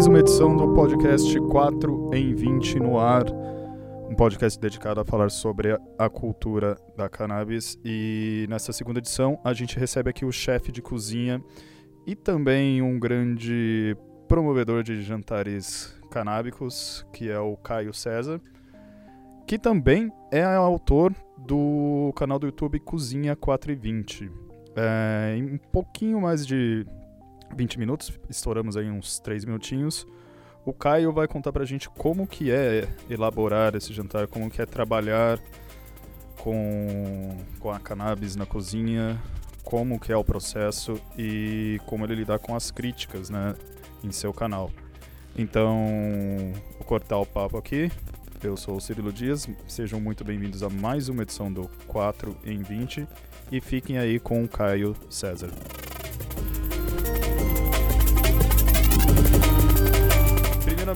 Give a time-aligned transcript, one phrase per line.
[0.00, 3.22] mais uma edição do podcast 4 em 20 no ar,
[4.08, 7.78] um podcast dedicado a falar sobre a cultura da cannabis.
[7.84, 11.44] E nessa segunda edição a gente recebe aqui o chefe de cozinha
[12.06, 13.94] e também um grande
[14.26, 18.40] promovedor de jantares canábicos, que é o Caio César,
[19.46, 24.32] que também é autor do canal do YouTube Cozinha 4 e 20.
[24.74, 26.86] É, em um pouquinho mais de
[27.54, 30.06] 20 minutos, estouramos aí uns 3 minutinhos.
[30.64, 34.66] O Caio vai contar pra gente como que é elaborar esse jantar, como que é
[34.66, 35.38] trabalhar
[36.38, 39.20] com, com a cannabis na cozinha,
[39.64, 43.54] como que é o processo e como ele lidar com as críticas, né,
[44.02, 44.70] em seu canal.
[45.36, 47.90] Então, vou cortar o papo aqui.
[48.42, 52.62] Eu sou o Cirilo Dias, sejam muito bem-vindos a mais uma edição do 4 em
[52.62, 53.06] 20
[53.52, 55.50] e fiquem aí com o Caio César.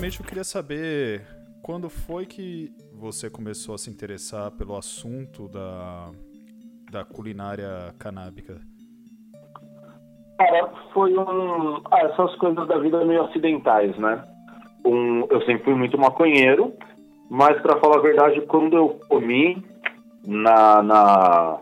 [0.04, 1.22] Primeiramente, eu queria saber
[1.62, 6.10] quando foi que você começou a se interessar pelo assunto da,
[6.90, 8.60] da culinária canábica?
[10.36, 11.80] Cara, foi um.
[11.90, 14.22] Ah, essas coisas da vida meio acidentais, né?
[14.84, 16.74] Um, eu sempre fui muito maconheiro,
[17.30, 19.64] mas para falar a verdade, quando eu comi
[20.26, 21.58] na, na,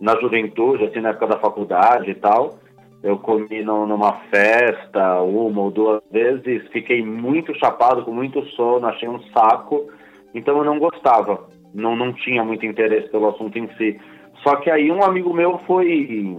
[0.00, 2.58] na juventude, assim, na época da faculdade e tal,
[3.04, 8.86] eu comi no, numa festa uma ou duas vezes, fiquei muito chapado, com muito sono,
[8.86, 9.90] achei um saco,
[10.34, 14.00] então eu não gostava, não, não tinha muito interesse pelo assunto em si.
[14.42, 16.38] Só que aí um amigo meu foi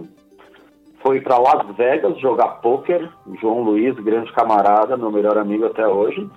[1.02, 3.08] foi para Las Vegas jogar pôquer,
[3.40, 6.28] João Luiz, grande camarada, meu melhor amigo até hoje,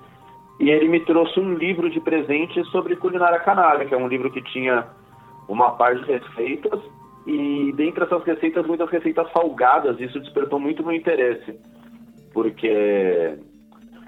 [0.60, 4.30] e ele me trouxe um livro de presente sobre culinária canábica, que é um livro
[4.30, 4.86] que tinha
[5.48, 6.80] uma parte de receitas
[7.28, 11.60] e dentre essas receitas, muitas receitas salgadas, isso despertou muito meu interesse.
[12.34, 13.38] Porque.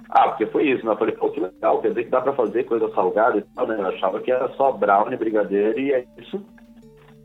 [0.09, 0.91] Ah, porque foi isso, né?
[0.91, 3.67] Eu falei, pô, que legal, quer dizer que dá pra fazer coisa salgada e tal,
[3.67, 3.77] né?
[3.79, 6.43] Eu achava que era só brownie, brigadeiro e é isso.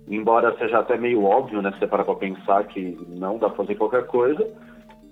[0.09, 1.73] Embora seja até meio óbvio, né?
[1.73, 4.47] Se você para pra pensar que não dá pra fazer qualquer coisa.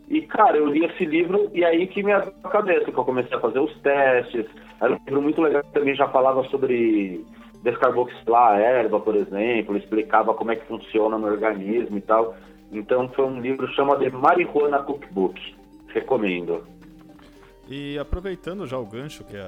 [0.09, 3.05] E, cara, eu li esse livro e aí que me abriu a cabeça, que eu
[3.05, 4.47] comecei a fazer os testes.
[4.81, 7.25] Era um livro muito legal que também já falava sobre
[7.65, 12.37] descarboxilar a erva, por exemplo, explicava como é que funciona no organismo e tal.
[12.71, 15.41] Então foi um livro chamado de Marihuana Cookbook.
[15.89, 16.63] Recomendo.
[17.67, 19.41] E aproveitando já o gancho, que é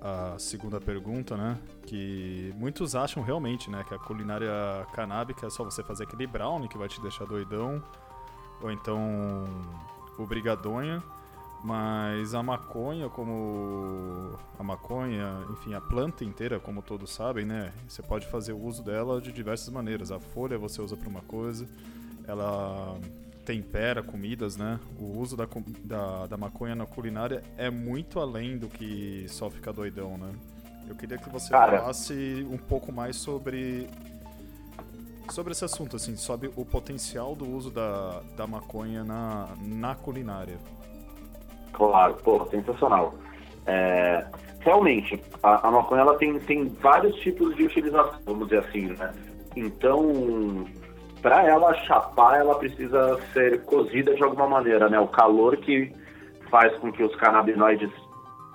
[0.00, 1.58] a, a, segunda pergunta, né?
[1.84, 3.84] Que muitos acham realmente, né?
[3.88, 7.82] Que a culinária canábica é só você fazer aquele brownie que vai te deixar doidão.
[8.62, 9.44] Ou então
[10.16, 11.02] o brigadonha.
[11.64, 17.72] Mas a maconha, como a maconha, enfim, a planta inteira, como todos sabem, né?
[17.88, 20.12] Você pode fazer o uso dela de diversas maneiras.
[20.12, 21.66] A folha você usa para uma coisa,
[22.28, 23.00] ela
[23.46, 24.78] tempera comidas, né?
[25.00, 25.48] O uso da,
[25.84, 30.34] da, da, maconha na culinária é muito além do que só ficar doidão, né?
[30.86, 31.78] Eu queria que você Cara.
[31.78, 33.88] falasse um pouco mais sobre
[35.30, 40.58] sobre esse assunto, assim, sobre o potencial do uso da, da maconha na, na culinária.
[41.74, 43.14] Claro, porra, sensacional.
[43.66, 44.24] É,
[44.60, 49.12] realmente, a, a, maconha ela tem, tem vários tipos de utilização, vamos dizer assim, né?
[49.56, 50.64] Então,
[51.22, 54.98] para ela chapar, ela precisa ser cozida de alguma maneira, né?
[54.98, 55.92] O calor que
[56.50, 57.90] faz com que os canabinoides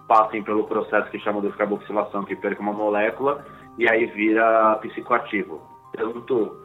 [0.07, 3.45] passem pelo processo que chama de descarboxilação, que perca uma molécula
[3.77, 5.61] e aí vira psicoativo.
[5.95, 6.55] Tanto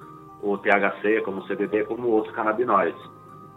[0.42, 3.00] o THC, como o CBD, como outros canabinoides.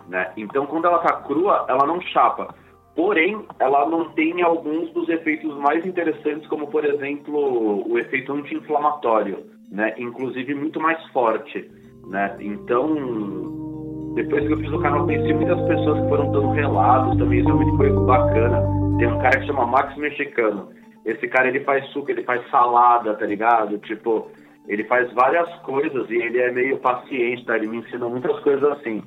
[0.08, 0.32] Né?
[0.38, 2.54] Então, quando ela está crua, ela não chapa.
[2.98, 9.46] Porém, ela não tem alguns dos efeitos mais interessantes, como por exemplo o efeito anti-inflamatório,
[9.72, 9.94] né?
[10.00, 11.70] Inclusive muito mais forte,
[12.08, 12.36] né?
[12.40, 17.42] Então, depois que eu fiz o canal, conheci muitas pessoas que foram dando relatos também,
[17.42, 18.64] isso é muito bacana.
[18.98, 20.70] Tem um cara que chama Max Mexicano.
[21.06, 23.78] Esse cara ele faz suco, ele faz salada, tá ligado?
[23.78, 24.32] Tipo,
[24.68, 27.58] ele faz várias coisas e ele é meio paciente, tá?
[27.58, 29.04] Ele me ensina muitas coisas assim.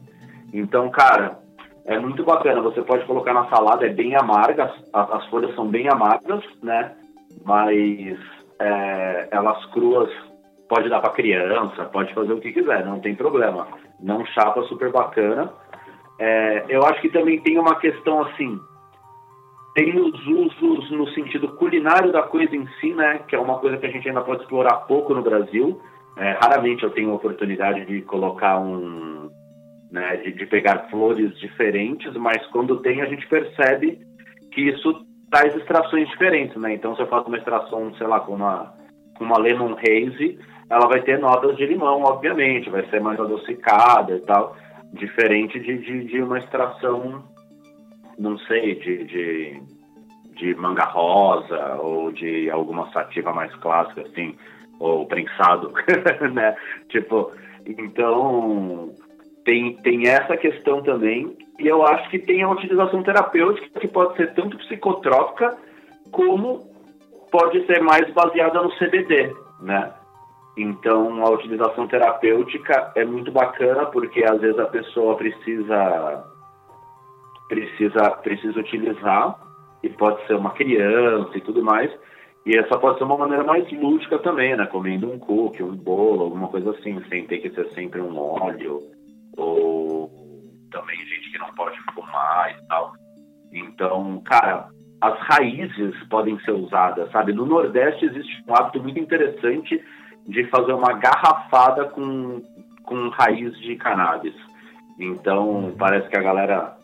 [0.52, 1.39] Então, cara,
[1.90, 2.62] é muito bacana.
[2.62, 6.92] Você pode colocar na salada, é bem amarga, as, as folhas são bem amargas, né?
[7.44, 8.16] Mas
[8.60, 10.08] é, elas cruas
[10.68, 13.66] pode dar para criança, pode fazer o que quiser, não tem problema.
[14.00, 15.52] Não chapa super bacana.
[16.16, 18.56] É, eu acho que também tem uma questão assim,
[19.74, 23.20] tem os usos no sentido culinário da coisa em si, né?
[23.26, 25.80] Que é uma coisa que a gente ainda pode explorar pouco no Brasil.
[26.16, 29.29] É, raramente eu tenho a oportunidade de colocar um,
[29.90, 33.98] né, de, de, pegar flores diferentes, mas quando tem a gente percebe
[34.52, 36.74] que isso traz extrações diferentes, né?
[36.74, 38.72] Então se eu faço uma extração, sei lá, com uma,
[39.16, 40.38] com uma lemon haze,
[40.68, 44.56] ela vai ter notas de limão, obviamente, vai ser mais adocicada e tal,
[44.92, 47.24] diferente de, de, de uma extração,
[48.18, 49.62] não sei, de, de
[50.40, 54.34] de manga rosa ou de alguma sativa mais clássica, assim,
[54.78, 55.72] ou prensado,
[56.32, 56.56] né?
[56.88, 57.30] Tipo,
[57.66, 58.94] então
[59.44, 64.16] tem, tem essa questão também, e eu acho que tem a utilização terapêutica que pode
[64.16, 65.56] ser tanto psicotrópica
[66.10, 66.68] como
[67.30, 69.92] pode ser mais baseada no CBD, né?
[70.56, 76.24] Então a utilização terapêutica é muito bacana porque às vezes a pessoa precisa
[77.48, 79.38] precisa precisa utilizar
[79.82, 81.90] e pode ser uma criança e tudo mais.
[82.46, 84.66] E essa pode ser uma maneira mais lúdica também, né?
[84.66, 88.80] Comendo um cookie, um bolo, alguma coisa assim, sem ter que ser sempre um óleo.
[89.40, 90.10] Ou
[90.70, 92.92] também gente que não pode fumar e tal.
[93.52, 94.68] Então, cara,
[95.00, 97.32] as raízes podem ser usadas, sabe?
[97.32, 99.82] No Nordeste existe um hábito muito interessante
[100.26, 102.42] de fazer uma garrafada com,
[102.84, 104.34] com raiz de cannabis.
[104.98, 105.76] Então, uhum.
[105.76, 106.76] parece que a galera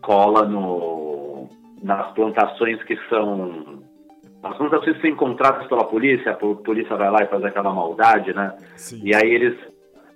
[0.00, 1.48] cola no,
[1.82, 3.82] nas plantações que são.
[4.42, 8.34] As plantações que são encontradas pela polícia, a polícia vai lá e faz aquela maldade,
[8.34, 8.56] né?
[8.76, 9.00] Sim.
[9.04, 9.56] E aí eles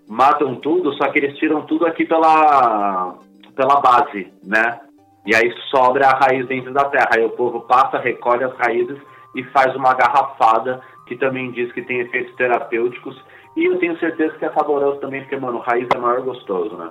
[0.08, 3.18] matam tudo, só que eles tiram tudo aqui pela,
[3.54, 4.80] pela base, né?
[5.26, 7.10] E aí sobra a raiz dentro da terra.
[7.16, 8.98] Aí o povo passa, recolhe as raízes
[9.34, 13.20] e faz uma garrafada que também diz que tem efeitos terapêuticos.
[13.56, 16.90] E eu tenho certeza que é saboroso também, porque, mano, raiz é maior gostoso, né?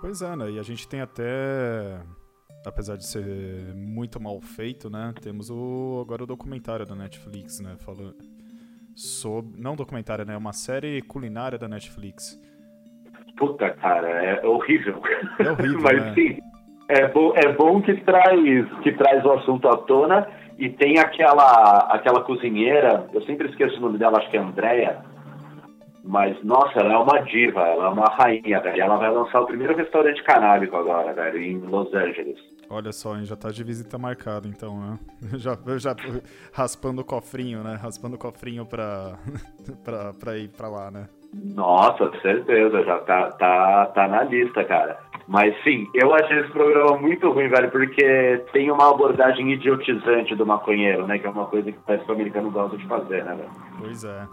[0.00, 0.50] Pois é, né?
[0.52, 2.00] E a gente tem até,
[2.64, 5.12] apesar de ser muito mal feito, né?
[5.20, 7.76] Temos o agora o documentário da Netflix, né?
[7.78, 8.14] Falando
[8.96, 10.36] sobre, não documentário, né?
[10.36, 12.40] Uma série culinária da Netflix.
[13.36, 15.02] Puta, cara, é horrível.
[15.38, 16.14] É horrível, Mas né?
[16.14, 16.38] sim,
[16.88, 20.26] é bom, é bom que traz que traz o assunto à tona
[20.58, 25.04] e tem aquela, aquela cozinheira, eu sempre esqueço o nome dela, acho que é Andrea,
[26.06, 28.82] mas, nossa, ela é uma diva, ela é uma rainha, velho.
[28.82, 32.38] Ela vai lançar o primeiro restaurante canábico agora, velho, em Los Angeles.
[32.70, 34.98] Olha só, hein, já tá de visita marcada, então, né?
[35.38, 35.94] Já, já
[36.52, 37.78] raspando o cofrinho, né?
[37.80, 39.18] Raspando o cofrinho pra,
[39.84, 41.08] pra, pra ir pra lá, né?
[41.34, 44.98] Nossa, com certeza, já tá, tá, tá na lista, cara.
[45.28, 50.46] Mas sim, eu achei esse programa muito ruim, velho, porque tem uma abordagem idiotizante do
[50.46, 51.18] maconheiro, né?
[51.18, 53.50] Que é uma coisa que parece que o americano gosta de fazer, né, velho?
[53.78, 54.26] Pois é.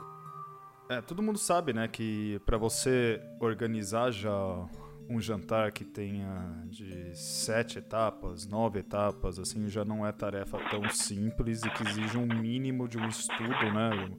[0.90, 4.68] É, todo mundo sabe, né, que para você organizar já
[5.10, 10.88] um jantar que tenha de sete etapas, nove etapas, assim, já não é tarefa tão
[10.90, 14.10] simples e que exige um mínimo de um estudo, né?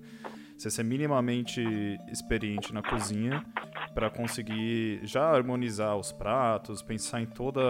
[0.57, 1.63] Você ser minimamente
[2.11, 3.45] experiente na cozinha
[3.95, 7.61] para conseguir já harmonizar os pratos, pensar em toda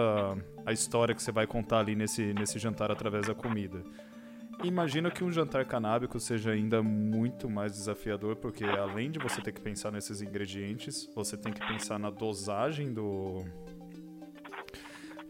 [0.65, 3.83] a história que você vai contar ali nesse, nesse jantar através da comida.
[4.63, 9.51] Imagino que um jantar canábico seja ainda muito mais desafiador, porque além de você ter
[9.51, 13.43] que pensar nesses ingredientes, você tem que pensar na dosagem do.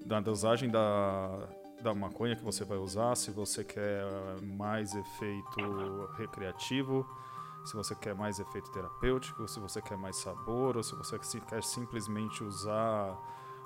[0.06, 1.50] da dosagem da,
[1.82, 4.06] da maconha que você vai usar, se você quer
[4.42, 7.06] mais efeito recreativo,
[7.66, 11.20] se você quer mais efeito terapêutico, se você quer mais sabor, ou se você
[11.50, 13.18] quer simplesmente usar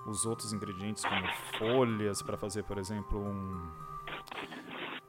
[0.06, 1.28] os outros ingredientes como
[1.58, 3.70] folhas para fazer, por exemplo, um,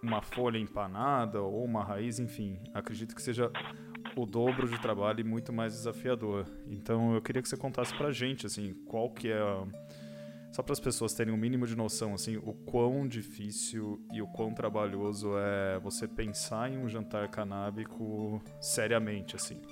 [0.02, 2.58] uma folha empanada ou uma raiz, enfim.
[2.73, 3.50] Acredito que seja
[4.17, 6.47] o dobro de trabalho e muito mais desafiador.
[6.66, 9.64] Então eu queria que você contasse pra gente, assim, qual que é a
[10.52, 14.26] só para as pessoas terem um mínimo de noção, assim, o quão difícil e o
[14.26, 19.62] quão trabalhoso é você pensar em um jantar canábico seriamente, assim.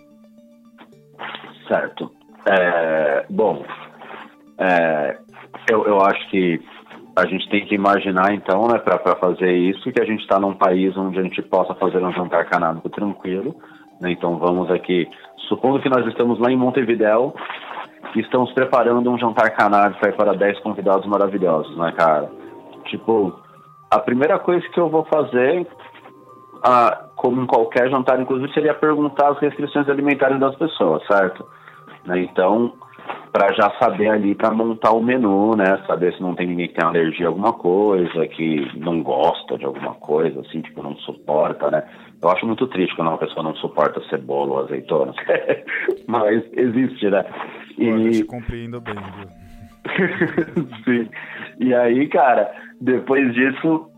[1.67, 2.15] Certo.
[2.49, 3.65] É, bom,
[4.57, 5.19] é,
[5.69, 6.61] eu, eu acho que
[7.19, 10.55] a gente tem que imaginar, então, né, para fazer isso, que a gente está num
[10.55, 13.57] país onde a gente possa fazer um jantar canábico tranquilo.
[14.01, 15.09] Né, então, vamos aqui,
[15.49, 17.35] supondo que nós estamos lá em Montevidéu,
[18.15, 22.31] estamos preparando um jantar canábico aí para 10 convidados maravilhosos, né, cara?
[22.85, 23.37] Tipo,
[23.91, 25.67] a primeira coisa que eu vou fazer,
[26.63, 31.45] ah, como em qualquer jantar, inclusive, seria perguntar as restrições alimentares das pessoas, certo?
[32.07, 32.75] Né, então,
[33.33, 35.83] para já saber ali para montar o menu, né?
[35.87, 39.65] Saber se não tem ninguém que tem alergia a alguma coisa, que não gosta de
[39.65, 41.85] alguma coisa, assim, tipo, não suporta, né?
[42.21, 45.13] Eu acho muito triste quando uma pessoa não suporta cebola ou azeitona.
[46.07, 47.25] Mas existe, né?
[47.77, 47.91] E...
[47.91, 49.29] Olha, eu te compreendo bem, viu?
[50.85, 51.09] Sim.
[51.61, 53.91] E aí, cara, depois disso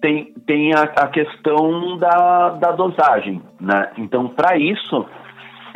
[0.00, 3.90] tem, tem a, a questão da, da dosagem, né?
[3.98, 5.06] Então, para isso,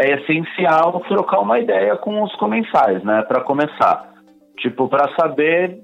[0.00, 3.22] é essencial trocar uma ideia com os comensais, né?
[3.22, 4.10] Para começar.
[4.58, 5.78] Tipo, para saber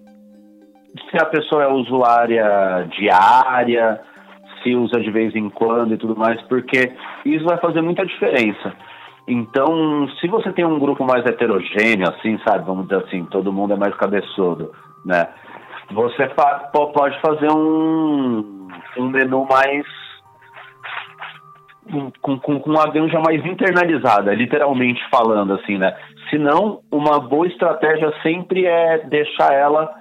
[1.10, 4.00] se a pessoa é usuária diária,
[4.62, 6.92] se usa de vez em quando e tudo mais, porque
[7.24, 8.72] isso vai fazer muita diferença.
[9.28, 13.74] Então, se você tem um grupo mais heterogêneo, assim, sabe, vamos dizer assim, todo mundo
[13.74, 14.72] é mais cabeçudo,
[15.04, 15.28] né?
[15.92, 16.28] Você
[16.72, 18.56] pode fazer um
[18.96, 19.84] um menu mais
[22.20, 25.96] com, com, com uma ganja mais internalizada, literalmente falando, assim, né?
[26.30, 29.94] Senão, uma boa estratégia sempre é deixar ela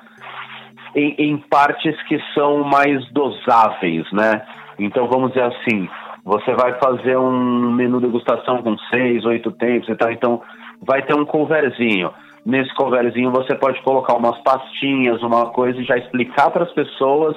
[0.95, 4.41] em, em partes que são mais dosáveis, né?
[4.79, 5.87] Então, vamos dizer assim,
[6.23, 10.41] você vai fazer um menu degustação com seis, oito tempos e tal, então
[10.81, 12.11] vai ter um coverzinho.
[12.45, 17.35] Nesse coverzinho você pode colocar umas pastinhas, uma coisa e já explicar para as pessoas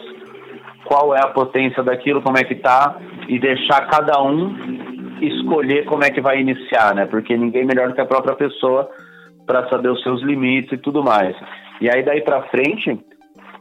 [0.89, 2.97] qual é a potência daquilo, como é que tá,
[3.29, 4.57] e deixar cada um
[5.21, 7.05] escolher como é que vai iniciar, né?
[7.05, 8.89] Porque ninguém melhor do que a própria pessoa
[9.47, 11.37] para saber os seus limites e tudo mais.
[11.81, 12.99] E aí daí para frente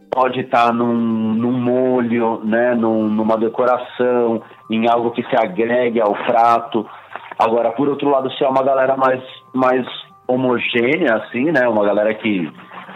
[0.10, 0.94] pode estar tá num,
[1.34, 2.74] num molho, né?
[2.74, 4.42] Num, numa decoração,
[4.72, 6.88] em algo que se agregue ao prato.
[7.38, 9.22] Agora, por outro lado, se é uma galera mais,
[9.54, 9.86] mais
[10.28, 11.68] homogênea, assim, né?
[11.68, 12.50] Uma galera que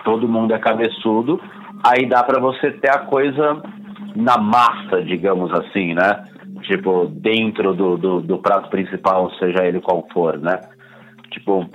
[0.05, 1.39] todo mundo é cabeçudo,
[1.85, 3.61] aí dá para você ter a coisa
[4.15, 6.25] na massa, digamos assim, né?
[6.63, 10.59] Tipo, dentro do, do, do, prato principal, seja ele qual for, né?
[11.31, 11.65] Tipo,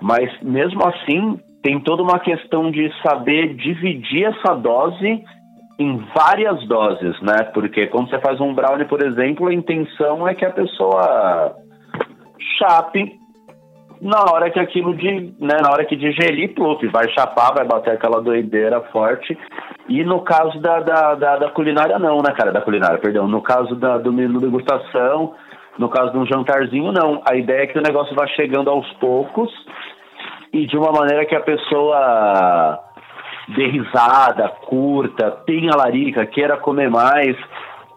[0.00, 5.22] mas mesmo assim, tem toda uma questão de saber dividir essa dose
[5.78, 7.44] em várias doses, né?
[7.54, 11.56] Porque quando você faz um brownie, por exemplo, a intenção é que a pessoa
[12.58, 13.19] chape
[14.00, 17.92] na hora que aquilo de, né, na hora que digerir, pluf, vai chapar, vai bater
[17.92, 19.36] aquela doideira forte.
[19.88, 22.52] E no caso da, da, da, da culinária, não, né, cara?
[22.52, 23.28] Da culinária, perdão.
[23.28, 25.34] No caso da, do menu degustação,
[25.78, 27.22] no caso de um jantarzinho, não.
[27.28, 29.50] A ideia é que o negócio vá chegando aos poucos
[30.52, 32.80] e de uma maneira que a pessoa
[33.48, 37.36] dê risada, curta, tenha larica, queira comer mais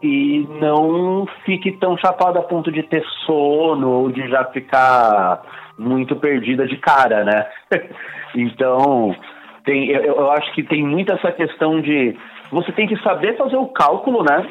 [0.03, 5.41] e não fique tão chapado a ponto de ter sono ou de já ficar
[5.79, 7.47] muito perdida de cara, né?
[8.35, 9.15] então,
[9.63, 12.17] tem, eu, eu acho que tem muito essa questão de
[12.51, 14.45] você tem que saber fazer o cálculo, né?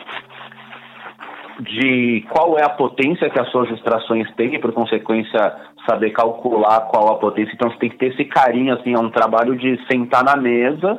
[1.60, 5.54] De qual é a potência que as suas extrações têm e, por consequência,
[5.86, 7.52] saber calcular qual a potência.
[7.54, 10.98] Então, você tem que ter esse carinho, assim, é um trabalho de sentar na mesa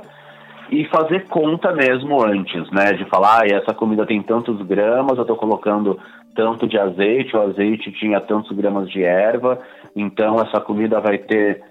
[0.70, 2.94] e fazer conta mesmo antes, né?
[2.94, 6.00] De falar, ah, essa comida tem tantos gramas, eu estou colocando
[6.36, 9.60] tanto de azeite, o azeite tinha tantos gramas de erva,
[9.96, 11.62] então essa comida vai ter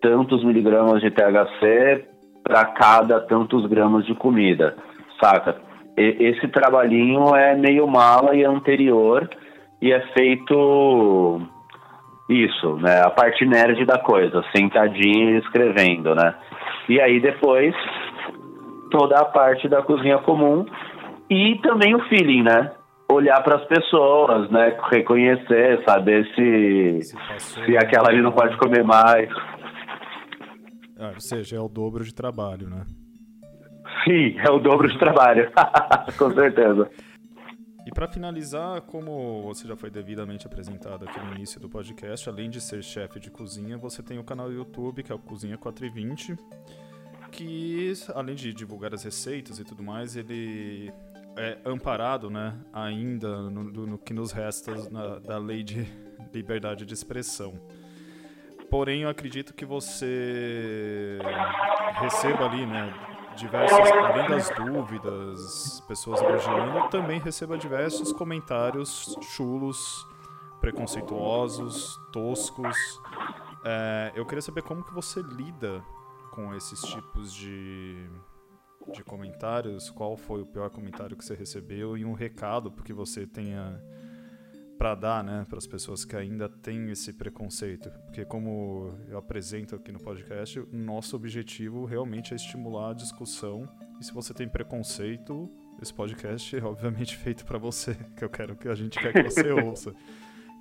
[0.00, 2.04] tantos miligramas de THC
[2.42, 4.76] para cada tantos gramas de comida,
[5.20, 5.56] saca?
[5.98, 9.28] E, esse trabalhinho é meio mala e anterior
[9.82, 11.40] e é feito
[12.28, 13.02] isso, né?
[13.02, 16.34] A parte nerd da coisa, sentadinho escrevendo, né?
[16.88, 17.74] E aí depois
[18.90, 20.66] toda a parte da cozinha comum
[21.30, 22.72] e também o feeling, né?
[23.10, 24.76] olhar para as pessoas, né?
[24.90, 29.28] Reconhecer, saber se, se, se aquela ali não pode comer mais.
[30.98, 32.84] Ah, ou seja, é o dobro de trabalho, né?
[34.04, 35.50] Sim, é o dobro de trabalho,
[36.18, 36.88] com certeza.
[37.86, 42.50] E para finalizar, como você já foi devidamente apresentado aqui no início do podcast, além
[42.50, 46.36] de ser chefe de cozinha, você tem o canal YouTube, que é o Cozinha 420,
[47.36, 50.90] que além de divulgar as receitas e tudo mais, ele
[51.36, 55.86] é, amparado, né, ainda no, no que nos resta na, da lei de
[56.32, 57.60] liberdade de expressão.
[58.70, 61.18] Porém, eu acredito que você
[62.00, 62.92] receba ali, né,
[63.36, 70.06] diversas, além das dúvidas, pessoas elogiando, também receba diversos comentários chulos,
[70.58, 72.76] preconceituosos, toscos.
[73.62, 75.84] É, eu queria saber como que você lida
[76.36, 77.96] com esses tipos de
[78.92, 83.26] de comentários, qual foi o pior comentário que você recebeu e um recado porque você
[83.26, 83.82] tenha
[84.78, 89.74] para dar, né, para as pessoas que ainda têm esse preconceito, porque como eu apresento
[89.74, 93.68] aqui no podcast, nosso objetivo realmente é estimular a discussão.
[93.98, 95.50] E se você tem preconceito,
[95.82, 99.22] esse podcast é obviamente feito para você, que eu quero que a gente quer que
[99.22, 99.92] você ouça.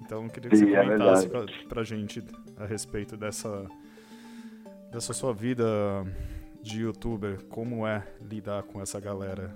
[0.02, 2.24] Então, eu queria que você é comentasse é para a gente
[2.58, 3.68] a respeito dessa
[4.96, 5.66] dessa sua vida
[6.64, 9.54] de youtuber, como é lidar com essa galera?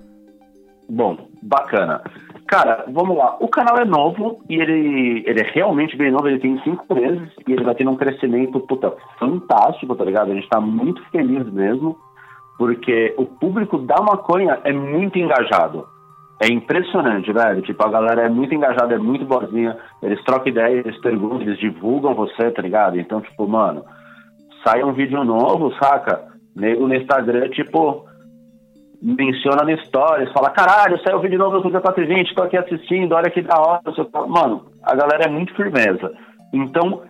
[0.89, 2.01] Bom, bacana.
[2.46, 3.38] Cara, vamos lá.
[3.39, 7.29] O canal é novo e ele, ele é realmente bem novo, ele tem cinco meses
[7.48, 10.31] e ele vai tendo um crescimento, puta, fantástico, tá ligado?
[10.31, 11.98] A gente tá muito feliz mesmo,
[12.58, 15.88] porque o público da maconha é muito engajado.
[16.41, 17.62] É impressionante, velho.
[17.62, 19.77] Tipo, a galera é muito engajada, é muito boazinha.
[20.01, 23.00] Eles trocam ideias, eles perguntam, eles divulgam você, tá ligado?
[23.00, 23.86] Então, tipo, mano,
[24.63, 26.28] sai um vídeo novo, saca?
[26.56, 28.06] Nego no Instagram, tipo,
[29.01, 33.30] menciona no Stories, fala, caralho, saiu o vídeo novo do 420, tô aqui assistindo, olha
[33.30, 33.82] que da hora.
[34.28, 36.12] Mano, a galera é muito firmeza.
[36.54, 37.01] Então,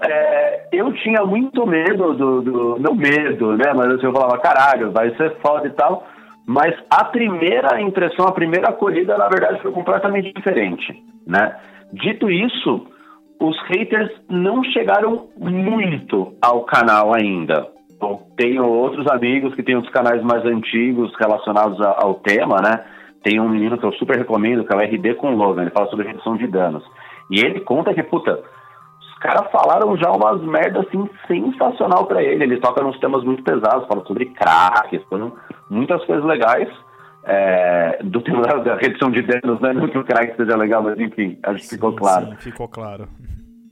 [0.00, 2.42] é, eu tinha muito medo do,
[2.78, 2.94] do.
[2.94, 3.72] Medo, né?
[3.74, 6.06] Mas assim, eu falava, caralho, vai ser foda e tal.
[6.46, 10.94] Mas a primeira impressão, a primeira acolhida, na verdade, foi completamente diferente,
[11.26, 11.56] né?
[11.92, 12.86] Dito isso,
[13.40, 17.68] os haters não chegaram muito ao canal ainda.
[18.00, 22.84] Eu tenho outros amigos que têm outros canais mais antigos relacionados ao tema, né?
[23.22, 25.88] Tem um menino que eu super recomendo, que é o RD com Logan, ele fala
[25.88, 26.84] sobre redução de danos.
[27.30, 28.40] E ele conta que, puta,
[29.00, 32.44] os caras falaram já umas merdas assim sensacional para ele.
[32.44, 35.04] Ele toca nos temas muito pesados, fala sobre crack,
[35.68, 36.68] muitas coisas legais.
[37.28, 39.72] É, do tema da redução de danos, né?
[39.72, 42.26] Não que o crack seja legal, mas enfim, acho que ficou claro.
[42.26, 43.08] Sim, ficou claro.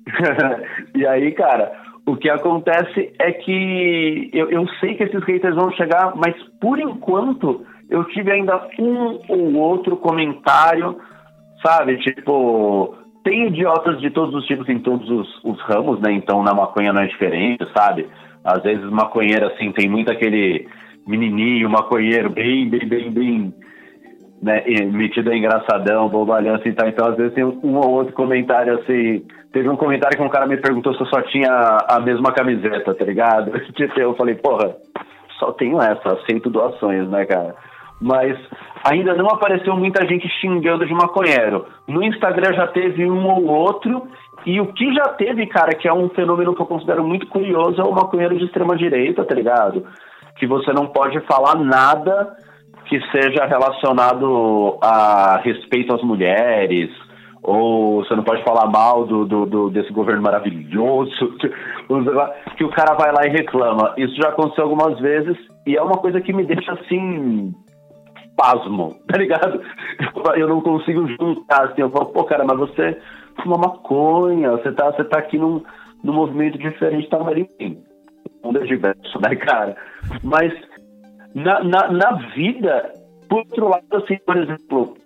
[0.95, 1.73] e aí, cara,
[2.07, 6.79] o que acontece é que eu, eu sei que esses haters vão chegar, mas por
[6.79, 10.99] enquanto eu tive ainda um ou outro comentário,
[11.65, 11.99] sabe?
[11.99, 16.13] Tipo, tem idiotas de todos os tipos em todos os, os, ramos, né?
[16.13, 18.09] Então na maconha não é diferente, sabe?
[18.45, 20.69] Às vezes maconheiro, assim, tem muito aquele
[21.07, 23.55] menininho, maconheiro, bem, bem, bem, bem,
[24.43, 24.63] né?
[24.93, 26.89] Metido engraçadão, bobalhão, assim, tá?
[26.89, 29.25] Então às vezes tem um ou outro comentário, assim...
[29.53, 32.93] Teve um comentário que um cara me perguntou se eu só tinha a mesma camiseta,
[32.93, 33.53] tá ligado?
[33.75, 34.75] Tipo, eu falei, porra,
[35.39, 37.55] só tenho essa, aceito doações, né, cara?
[38.01, 38.39] mas
[38.85, 41.67] ainda não apareceu muita gente xingando de maconheiro.
[41.89, 44.09] No Instagram já teve um ou outro,
[44.45, 47.81] e o que já teve, cara, que é um fenômeno que eu considero muito curioso,
[47.81, 49.87] é o maconheiro de extrema direita, tá ligado?
[50.37, 52.37] Que você não pode falar nada
[52.87, 56.91] que seja relacionado a respeito às mulheres,
[57.43, 61.13] ou você não pode falar mal do, do, do, desse governo maravilhoso,
[62.57, 63.95] que o cara vai lá e reclama.
[63.97, 65.37] Isso já aconteceu algumas vezes
[65.67, 67.53] e é uma coisa que me deixa assim
[68.37, 69.61] pasmo, tá ligado?
[70.37, 72.99] Eu não consigo juntar, assim, eu falo, pô, cara, mas você
[73.43, 75.63] fuma maconha, você tá, você tá aqui num,
[76.03, 77.94] num movimento diferente, tá, mas enfim, o
[78.45, 79.77] mundo é diverso, né, cara?
[80.23, 80.53] Mas
[81.35, 82.93] na, na, na vida,
[83.29, 84.97] por outro lado, assim, por exemplo,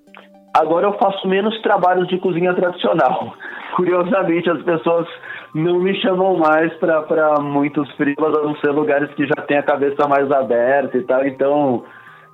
[0.55, 3.35] agora eu faço menos trabalhos de cozinha tradicional.
[3.77, 5.07] Curiosamente, as pessoas
[5.55, 9.63] não me chamam mais para muitos frilas, a não ser lugares que já tem a
[9.63, 11.85] cabeça mais aberta e tal, então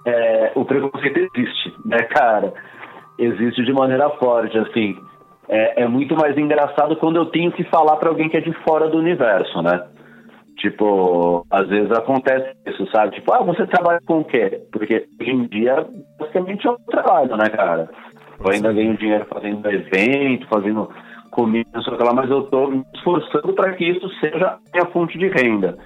[0.04, 2.52] é, o preconceito existe, né, cara?
[3.18, 4.98] Existe de maneira forte, assim.
[5.48, 8.52] É, é muito mais engraçado quando eu tenho que falar para alguém que é de
[8.66, 9.86] fora do universo, né?
[10.64, 13.16] Tipo, às vezes acontece isso, sabe?
[13.16, 14.62] Tipo, ah, você trabalha com o quê?
[14.72, 15.86] Porque hoje em dia,
[16.18, 17.90] basicamente é um trabalho, né, cara?
[18.42, 20.88] Eu ainda ganho dinheiro fazendo evento, fazendo
[21.30, 24.56] comida, não sei o que lá, mas eu tô me esforçando para que isso seja
[24.72, 25.76] minha fonte de renda.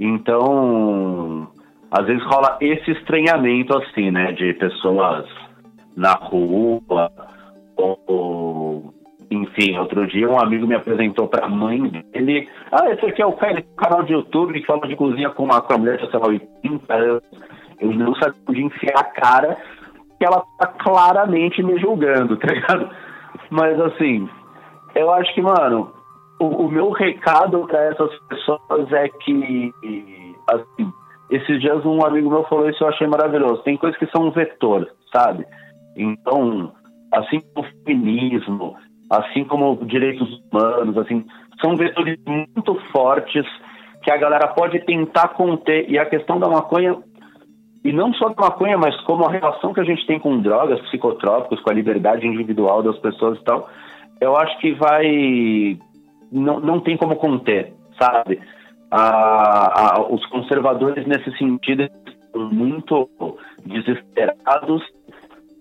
[0.00, 1.46] Então,
[1.92, 4.32] às vezes rola esse estranhamento, assim, né?
[4.32, 5.24] De pessoas
[5.96, 7.12] na rua,
[7.76, 8.94] ou, ou
[9.30, 12.48] enfim, outro dia um amigo me apresentou para a mãe dele.
[12.70, 13.36] Ah, esse aqui é o
[13.76, 16.26] canal de YouTube que fala de cozinha com uma, com a mulher de, sei lá,
[16.26, 17.22] 80 anos.
[17.80, 19.56] Eu não sabia onde enfiar a cara,
[20.18, 22.88] que ela tá claramente me julgando, tá ligado?
[23.50, 24.28] Mas assim,
[24.94, 25.92] eu acho que, mano,
[26.40, 29.72] o, o meu recado para essas pessoas é que,
[30.50, 30.92] assim,
[31.30, 33.62] esses dias um amigo meu falou isso, eu achei maravilhoso.
[33.62, 35.44] Tem coisas que são um vetor, sabe?
[35.96, 36.72] Então,
[37.12, 38.76] assim como o feminismo,
[39.10, 41.24] assim como direitos humanos, assim,
[41.60, 43.44] são vetores muito fortes
[44.02, 45.90] que a galera pode tentar conter.
[45.90, 46.96] E a questão da maconha,
[47.84, 50.80] e não só da maconha, mas como a relação que a gente tem com drogas,
[50.82, 53.68] psicotrópicos, com a liberdade individual das pessoas e tal,
[54.20, 55.78] eu acho que vai.
[56.30, 58.40] Não, não tem como conter, sabe?
[58.90, 63.08] a, a, os conservadores, nesse sentido, estão muito
[63.64, 64.82] desesperados.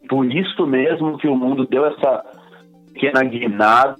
[0.07, 2.23] Por isso mesmo que o mundo deu essa
[3.11, 3.95] pequena guinada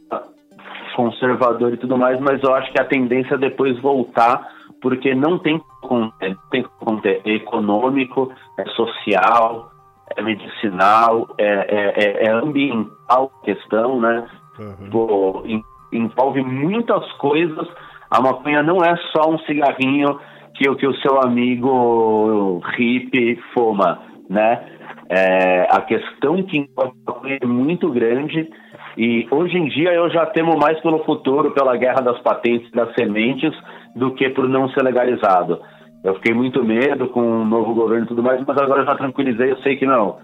[0.96, 4.48] conservador e tudo mais, mas eu acho que a tendência é depois voltar,
[4.82, 9.72] porque não tem conter, tem conter é econômico, é social,
[10.16, 14.26] é medicinal, é, é, é, é ambiental questão, né?
[14.58, 14.90] Uhum.
[14.90, 15.44] Pô,
[15.92, 17.68] envolve muitas coisas
[18.10, 20.20] a maconha não é só um cigarrinho
[20.56, 24.66] que, que o seu amigo hippie fuma, né?
[25.10, 28.50] É, a questão que envolve a maconha é muito grande
[28.98, 32.94] e hoje em dia eu já temo mais pelo futuro, pela guerra das patentes das
[32.96, 33.54] sementes,
[33.96, 35.62] do que por não ser legalizado.
[36.04, 39.52] Eu fiquei muito medo com o novo governo e tudo mais, mas agora já tranquilizei,
[39.52, 40.20] eu sei que não.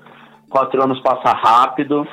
[0.50, 2.08] Quatro anos passa rápido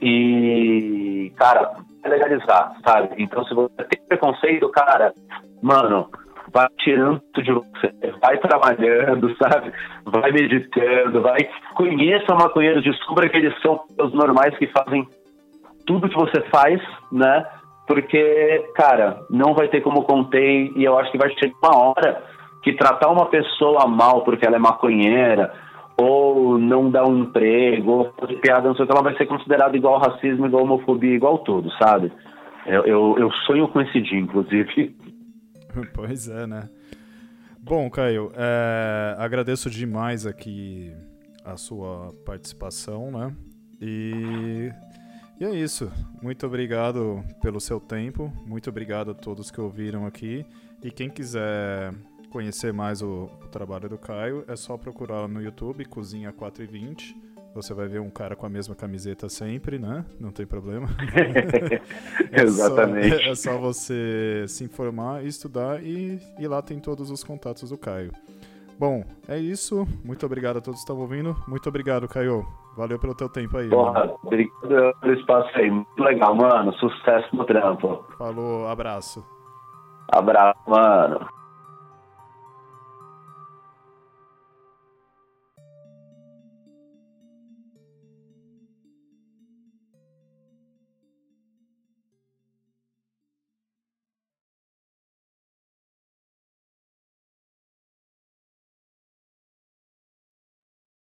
[0.00, 1.72] e, cara,
[2.04, 3.10] legalizar, sabe?
[3.18, 5.12] Então, se você tem preconceito, cara,
[5.62, 6.08] mano,
[6.52, 9.72] vai tirando de você, vai trabalhando, sabe?
[10.04, 11.48] Vai meditando, vai.
[11.74, 15.06] Conheça maconheiros, descubra que eles são os normais que fazem
[15.86, 16.80] tudo que você faz,
[17.12, 17.46] né?
[17.86, 22.22] Porque, cara, não vai ter como conter e eu acho que vai chegar uma hora
[22.62, 25.52] que tratar uma pessoa mal porque ela é maconheira
[25.98, 29.26] ou não dar um emprego, ou fazer piada, não sei o que, ela vai ser
[29.26, 32.12] considerada igual racismo, igual homofobia, igual tudo, sabe?
[32.66, 34.94] Eu, eu, eu sonho com esse dia, inclusive.
[35.92, 36.70] Pois é, né?
[37.60, 40.90] Bom, Caio, é, agradeço demais aqui
[41.44, 43.30] a sua participação, né?
[43.78, 44.70] E,
[45.38, 45.90] e é isso.
[46.22, 48.32] Muito obrigado pelo seu tempo.
[48.46, 50.44] Muito obrigado a todos que ouviram aqui.
[50.82, 51.92] E quem quiser
[52.30, 57.16] conhecer mais o, o trabalho do Caio, é só procurar no YouTube Cozinha 420.
[57.54, 60.04] Você vai ver um cara com a mesma camiseta sempre, né?
[60.20, 60.88] Não tem problema.
[62.30, 63.16] é Exatamente.
[63.16, 67.78] Só, é só você se informar, estudar e, e lá tem todos os contatos do
[67.78, 68.12] Caio.
[68.78, 69.86] Bom, é isso.
[70.04, 71.36] Muito obrigado a todos que estavam ouvindo.
[71.48, 72.46] Muito obrigado, Caio.
[72.76, 73.70] Valeu pelo teu tempo aí.
[73.70, 74.18] Porra, mano.
[74.22, 75.70] obrigado pelo espaço aí.
[75.70, 76.72] Muito legal, mano.
[76.74, 78.04] Sucesso no trampo.
[78.18, 79.24] Falou, abraço.
[80.12, 81.26] Abraço, mano.